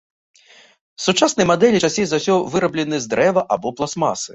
Сучасныя 1.05 1.49
мадэлі 1.51 1.83
часцей 1.85 2.09
за 2.15 2.21
ўсё 2.25 2.33
выраблены 2.57 3.05
з 3.05 3.17
дрэва 3.17 3.41
або 3.57 3.77
пластмасы. 3.81 4.29